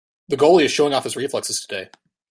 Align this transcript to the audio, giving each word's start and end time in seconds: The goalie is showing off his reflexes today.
The 0.29 0.35
goalie 0.35 0.63
is 0.63 0.71
showing 0.71 0.95
off 0.95 1.03
his 1.03 1.15
reflexes 1.15 1.61
today. 1.61 1.89